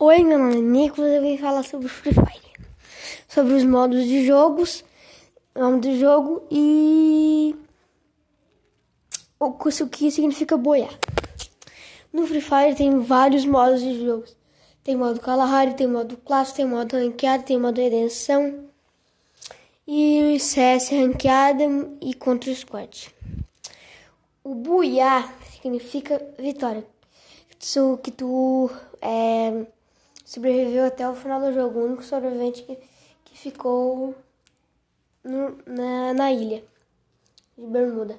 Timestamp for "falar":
1.36-1.64